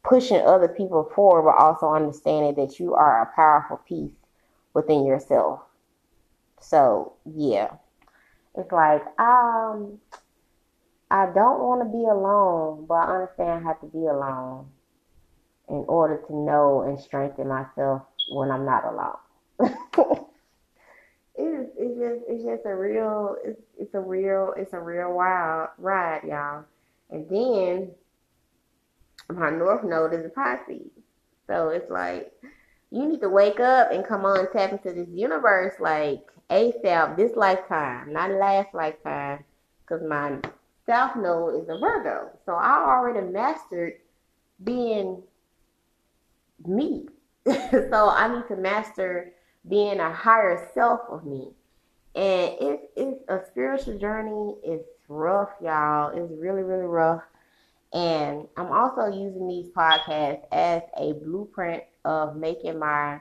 pushing 0.02 0.40
other 0.40 0.68
people 0.68 1.10
forward, 1.14 1.50
but 1.50 1.62
also 1.62 1.94
understanding 1.94 2.54
that 2.56 2.80
you 2.80 2.94
are 2.94 3.22
a 3.22 3.36
powerful 3.36 3.78
piece 3.88 4.12
within 4.74 5.06
yourself. 5.06 5.60
So 6.60 7.12
yeah, 7.24 7.68
it's 8.56 8.72
like 8.72 9.02
um, 9.20 10.00
I 11.10 11.26
don't 11.26 11.60
want 11.60 11.82
to 11.82 11.96
be 11.96 12.04
alone, 12.04 12.86
but 12.88 12.94
I 12.94 13.14
understand 13.14 13.64
I 13.64 13.68
have 13.68 13.80
to 13.80 13.86
be 13.86 14.06
alone 14.06 14.70
in 15.68 15.84
order 15.88 16.20
to 16.26 16.36
know 16.36 16.82
and 16.82 16.98
strengthen 16.98 17.48
myself 17.48 18.02
when 18.30 18.50
I'm 18.50 18.64
not 18.64 18.84
alone. 18.84 19.16
it's 21.36 21.70
it's 21.78 21.98
just 21.98 22.20
it's 22.28 22.44
just 22.44 22.66
a 22.66 22.74
real 22.74 23.36
it's 23.44 23.60
it's 23.78 23.94
a 23.94 24.00
real 24.00 24.54
it's 24.56 24.72
a 24.72 24.80
real 24.80 25.12
wild 25.14 25.68
ride, 25.78 26.22
y'all. 26.24 26.64
And 27.10 27.28
then 27.28 27.90
my 29.34 29.50
north 29.50 29.84
node 29.84 30.14
is 30.14 30.26
a 30.26 30.28
Pisces. 30.28 30.90
So 31.46 31.68
it's 31.68 31.90
like 31.90 32.32
you 32.90 33.06
need 33.06 33.20
to 33.20 33.28
wake 33.28 33.60
up 33.60 33.90
and 33.92 34.06
come 34.06 34.24
on 34.24 34.50
tap 34.52 34.72
into 34.72 34.92
this 34.92 35.08
universe 35.12 35.74
like 35.80 36.20
ASAP 36.50 37.16
this 37.16 37.32
lifetime, 37.36 38.12
not 38.12 38.30
last 38.30 38.74
lifetime, 38.74 39.44
because 39.82 40.02
my 40.06 40.38
south 40.86 41.16
node 41.16 41.62
is 41.62 41.68
a 41.68 41.78
Virgo. 41.78 42.30
So 42.46 42.54
I 42.54 42.84
already 42.86 43.26
mastered 43.26 43.94
being 44.62 45.22
me. 46.66 47.06
so 47.90 48.08
I 48.08 48.34
need 48.34 48.48
to 48.48 48.56
master 48.56 49.32
being 49.68 50.00
a 50.00 50.12
higher 50.12 50.70
self 50.72 51.00
of 51.10 51.26
me. 51.26 51.50
And 52.14 52.56
it's 52.60 52.84
it's 52.96 53.24
a 53.28 53.40
spiritual 53.50 53.98
journey. 53.98 54.54
It's 54.62 54.88
rough, 55.08 55.50
y'all. 55.60 56.10
It's 56.10 56.32
really, 56.38 56.62
really 56.62 56.86
rough. 56.86 57.22
And 57.92 58.48
I'm 58.56 58.72
also 58.72 59.06
using 59.06 59.46
these 59.46 59.68
podcasts 59.70 60.44
as 60.52 60.82
a 60.98 61.12
blueprint 61.12 61.84
of 62.04 62.36
making 62.36 62.78
my 62.78 63.20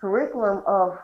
curriculum 0.00 0.62
of 0.66 0.98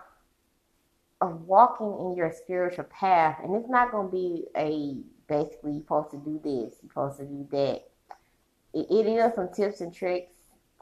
of 1.20 1.42
walking 1.42 1.96
in 2.00 2.16
your 2.16 2.32
spiritual 2.32 2.84
path. 2.84 3.38
And 3.42 3.54
it's 3.54 3.68
not 3.68 3.92
gonna 3.92 4.08
be 4.08 4.46
a 4.56 4.96
basically 5.28 5.72
you're 5.72 5.82
supposed 5.82 6.10
to 6.10 6.16
do 6.16 6.40
this, 6.42 6.78
you're 6.82 6.90
supposed 6.90 7.18
to 7.18 7.24
do 7.24 7.46
that. 7.52 7.84
It, 8.72 8.86
it 8.90 9.06
is 9.06 9.34
some 9.34 9.52
tips 9.52 9.80
and 9.80 9.94
tricks 9.94 10.32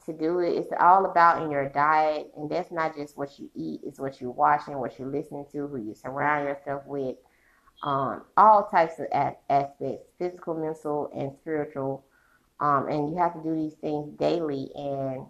to 0.09 0.13
do 0.13 0.41
it. 0.41 0.57
It's 0.57 0.73
all 0.81 1.05
about 1.07 1.43
in 1.43 1.51
your 1.51 1.69
diet, 1.69 2.33
and 2.37 2.51
that's 2.51 2.73
not 2.73 2.97
just 2.97 3.17
what 3.17 3.39
you 3.39 3.51
eat, 3.55 3.81
it's 3.85 4.01
what 4.01 4.21
you're 4.21 4.31
watching, 4.31 4.79
what 4.79 4.99
you're 4.99 5.09
listening 5.09 5.47
to, 5.53 5.69
who 5.69 5.77
you 5.77 5.95
surround 5.95 6.49
yourself 6.49 6.83
with, 6.87 7.17
um, 7.83 8.23
all 8.37 8.69
types 8.71 8.99
of 8.99 9.07
aspects 9.49 10.09
physical, 10.19 10.55
mental, 10.55 11.11
and 11.15 11.33
spiritual. 11.41 12.05
Um, 12.61 12.89
and 12.89 13.11
you 13.11 13.19
have 13.19 13.35
to 13.35 13.43
do 13.43 13.55
these 13.55 13.75
things 13.75 14.11
daily 14.19 14.71
and 14.75 15.27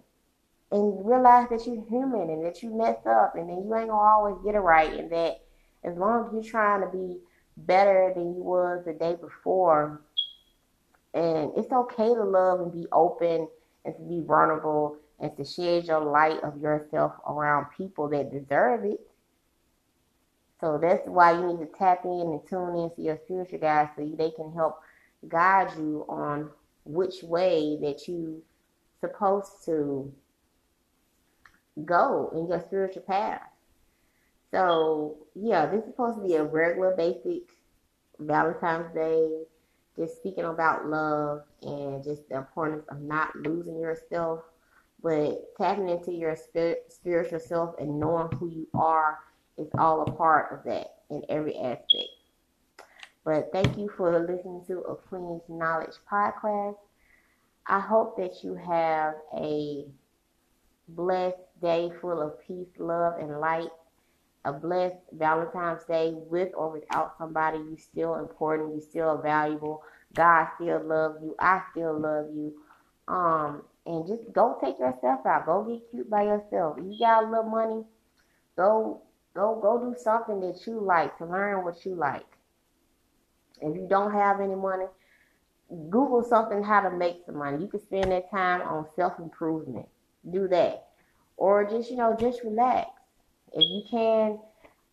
and 0.70 1.06
realize 1.06 1.48
that 1.50 1.66
you're 1.66 1.84
human 1.88 2.30
and 2.30 2.44
that 2.44 2.62
you 2.62 2.74
mess 2.74 2.98
up 3.06 3.34
and 3.36 3.48
then 3.48 3.64
you 3.64 3.74
ain't 3.74 3.88
gonna 3.88 3.92
always 3.92 4.36
get 4.44 4.54
it 4.54 4.60
right 4.60 4.92
and 4.92 5.10
that 5.10 5.40
as 5.84 5.96
long 5.96 6.26
as 6.26 6.32
you're 6.32 6.42
trying 6.42 6.80
to 6.80 6.88
be 6.88 7.18
better 7.56 8.12
than 8.14 8.34
you 8.34 8.42
was 8.42 8.84
the 8.84 8.92
day 8.92 9.16
before 9.20 10.02
and 11.14 11.50
it's 11.56 11.72
okay 11.72 12.14
to 12.14 12.24
love 12.24 12.60
and 12.60 12.72
be 12.72 12.86
open 12.92 13.48
and 13.84 13.94
to 13.96 14.02
be 14.02 14.20
vulnerable 14.20 14.96
and 15.20 15.36
to 15.36 15.44
share 15.44 15.80
your 15.80 16.00
light 16.00 16.42
of 16.42 16.60
yourself 16.60 17.12
around 17.28 17.66
people 17.76 18.08
that 18.08 18.30
deserve 18.30 18.84
it. 18.84 19.00
So 20.60 20.78
that's 20.80 21.06
why 21.06 21.32
you 21.32 21.46
need 21.46 21.60
to 21.60 21.78
tap 21.78 22.04
in 22.04 22.10
and 22.10 22.40
tune 22.48 22.76
in 22.76 22.90
to 22.96 23.02
your 23.02 23.18
spiritual 23.24 23.60
guides 23.60 23.90
so 23.96 24.04
they 24.16 24.30
can 24.30 24.52
help 24.52 24.80
guide 25.28 25.70
you 25.76 26.04
on 26.08 26.50
which 26.84 27.22
way 27.22 27.78
that 27.80 28.08
you 28.08 28.42
supposed 29.00 29.64
to 29.66 30.12
go 31.84 32.30
in 32.34 32.48
your 32.48 32.60
spiritual 32.60 33.02
path. 33.02 33.42
So 34.50 35.18
yeah, 35.34 35.66
this 35.66 35.80
is 35.80 35.90
supposed 35.90 36.18
to 36.18 36.26
be 36.26 36.34
a 36.34 36.44
regular 36.44 36.96
basic 36.96 37.42
Valentine's 38.18 38.92
Day 38.94 39.44
just 39.98 40.16
speaking 40.16 40.44
about 40.44 40.86
love 40.86 41.42
and 41.62 42.02
just 42.02 42.28
the 42.28 42.36
importance 42.36 42.84
of 42.88 43.00
not 43.00 43.34
losing 43.36 43.78
yourself, 43.78 44.40
but 45.02 45.56
tapping 45.56 45.88
into 45.88 46.12
your 46.12 46.36
spirit, 46.36 46.86
spiritual 46.88 47.40
self 47.40 47.74
and 47.78 47.98
knowing 47.98 48.30
who 48.36 48.48
you 48.48 48.66
are 48.74 49.18
is 49.58 49.68
all 49.76 50.02
a 50.02 50.12
part 50.12 50.52
of 50.52 50.64
that 50.64 50.98
in 51.10 51.22
every 51.28 51.56
aspect. 51.56 52.08
But 53.24 53.50
thank 53.52 53.76
you 53.76 53.90
for 53.96 54.18
listening 54.20 54.64
to 54.68 54.80
a 54.80 54.94
Queen's 54.94 55.42
Knowledge 55.48 55.96
podcast. 56.10 56.76
I 57.66 57.80
hope 57.80 58.16
that 58.16 58.42
you 58.42 58.54
have 58.54 59.14
a 59.36 59.84
blessed 60.88 61.36
day 61.60 61.90
full 62.00 62.22
of 62.22 62.40
peace, 62.46 62.68
love, 62.78 63.18
and 63.18 63.40
light 63.40 63.68
a 64.48 64.52
blessed 64.52 64.96
Valentine's 65.12 65.84
Day 65.84 66.12
with 66.14 66.50
or 66.54 66.72
without 66.72 67.16
somebody. 67.18 67.58
You 67.58 67.76
still 67.78 68.16
important. 68.16 68.74
You 68.74 68.80
still 68.80 69.18
valuable. 69.18 69.82
God 70.14 70.48
still 70.56 70.82
loves 70.82 71.18
you. 71.22 71.36
I 71.38 71.62
still 71.70 71.98
love 71.98 72.26
you. 72.34 72.54
Um, 73.06 73.62
and 73.86 74.06
just 74.06 74.32
go 74.32 74.58
take 74.62 74.78
yourself 74.78 75.24
out. 75.26 75.46
Go 75.46 75.64
get 75.64 75.90
cute 75.90 76.10
by 76.10 76.22
yourself. 76.24 76.78
You 76.78 76.96
got 76.98 77.24
a 77.24 77.28
little 77.28 77.50
money. 77.50 77.84
Go 78.56 79.02
go 79.34 79.58
go 79.60 79.78
do 79.78 79.94
something 80.00 80.40
that 80.40 80.66
you 80.66 80.80
like 80.80 81.16
to 81.18 81.26
learn 81.26 81.64
what 81.64 81.84
you 81.84 81.94
like. 81.94 82.26
If 83.60 83.76
you 83.76 83.86
don't 83.88 84.12
have 84.12 84.40
any 84.40 84.54
money, 84.54 84.86
Google 85.90 86.22
something 86.22 86.62
how 86.62 86.80
to 86.80 86.90
make 86.90 87.22
some 87.26 87.36
money. 87.36 87.62
You 87.62 87.68
can 87.68 87.80
spend 87.80 88.12
that 88.12 88.30
time 88.30 88.62
on 88.62 88.86
self 88.96 89.18
improvement. 89.18 89.88
Do 90.30 90.48
that. 90.48 90.86
Or 91.36 91.64
just, 91.68 91.90
you 91.90 91.96
know, 91.96 92.16
just 92.18 92.42
relax 92.42 92.97
if 93.52 93.62
you 93.62 93.82
can 93.90 94.38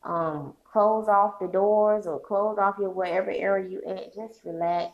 um, 0.03 0.53
close 0.71 1.07
off 1.07 1.39
the 1.39 1.47
doors 1.47 2.05
or 2.07 2.19
close 2.19 2.57
off 2.59 2.75
your 2.79 2.91
whatever 2.91 3.31
area 3.31 3.69
you 3.69 3.81
at, 3.87 4.13
just 4.13 4.41
relax 4.43 4.93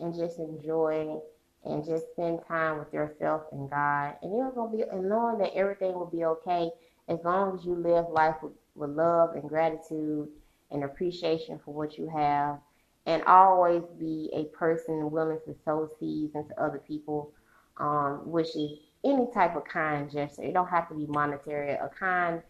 and 0.00 0.14
just 0.14 0.38
enjoy 0.38 1.18
and 1.64 1.84
just 1.84 2.10
spend 2.12 2.40
time 2.48 2.78
with 2.78 2.92
yourself 2.92 3.42
and 3.52 3.70
God. 3.70 4.16
And 4.22 4.32
you're 4.32 4.50
gonna 4.50 4.76
be 4.76 4.82
and 4.82 5.08
knowing 5.08 5.38
that 5.38 5.54
everything 5.54 5.94
will 5.94 6.06
be 6.06 6.24
okay 6.24 6.70
as 7.08 7.18
long 7.24 7.56
as 7.56 7.64
you 7.64 7.74
live 7.74 8.06
life 8.10 8.36
with, 8.42 8.52
with 8.74 8.90
love 8.90 9.34
and 9.34 9.48
gratitude 9.48 10.28
and 10.70 10.84
appreciation 10.84 11.60
for 11.64 11.72
what 11.72 11.98
you 11.98 12.08
have 12.08 12.58
and 13.06 13.22
always 13.24 13.82
be 13.98 14.30
a 14.32 14.44
person 14.56 15.10
willing 15.10 15.38
to 15.44 15.54
sow 15.64 15.88
seeds 15.98 16.34
into 16.34 16.60
other 16.60 16.78
people, 16.78 17.32
um, 17.78 18.22
which 18.24 18.54
is 18.56 18.78
any 19.04 19.26
type 19.34 19.56
of 19.56 19.64
kind 19.64 20.10
gesture. 20.10 20.42
It 20.42 20.54
don't 20.54 20.68
have 20.68 20.88
to 20.88 20.94
be 20.94 21.06
monetary. 21.06 21.72
A 21.72 21.90
kind 21.98 22.42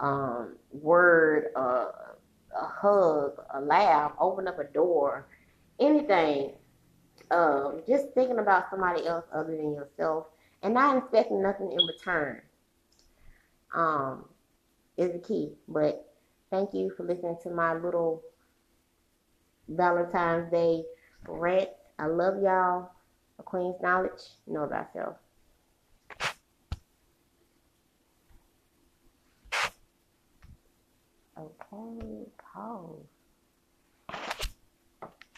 um, 0.00 0.56
word, 0.72 1.46
uh, 1.56 1.86
a 2.56 2.66
hug, 2.66 3.40
a 3.54 3.60
laugh, 3.60 4.12
open 4.18 4.48
up 4.48 4.58
a 4.58 4.64
door, 4.64 5.26
anything. 5.80 6.52
Um, 7.30 7.82
just 7.88 8.08
thinking 8.14 8.38
about 8.38 8.70
somebody 8.70 9.06
else 9.06 9.24
other 9.32 9.56
than 9.56 9.72
yourself 9.72 10.26
and 10.62 10.74
not 10.74 10.96
expecting 10.96 11.42
nothing 11.42 11.72
in 11.72 11.78
return 11.86 12.40
um, 13.74 14.24
is 14.96 15.12
the 15.12 15.18
key. 15.18 15.52
But 15.68 16.12
thank 16.50 16.74
you 16.74 16.92
for 16.96 17.04
listening 17.04 17.36
to 17.42 17.50
my 17.50 17.74
little 17.74 18.22
Valentine's 19.68 20.50
Day 20.50 20.84
rant. 21.26 21.70
I 21.98 22.06
love 22.06 22.42
y'all. 22.42 22.90
A 23.38 23.42
Queen's 23.42 23.80
Knowledge. 23.80 24.22
Know 24.46 24.68
thyself. 24.68 25.16
Okay, 31.44 32.26
pause. 32.54 33.13